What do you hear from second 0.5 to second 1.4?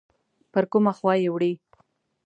پر کومه خوا یې